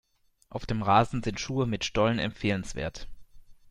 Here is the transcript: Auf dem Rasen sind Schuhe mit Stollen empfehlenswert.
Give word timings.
Auf 0.49 0.65
dem 0.65 0.81
Rasen 0.81 1.21
sind 1.21 1.39
Schuhe 1.39 1.67
mit 1.67 1.85
Stollen 1.85 2.17
empfehlenswert. 2.17 3.07